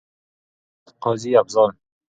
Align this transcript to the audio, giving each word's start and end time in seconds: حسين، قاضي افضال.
حسين، 0.87 0.97
قاضي 1.03 1.31
افضال. 1.41 1.71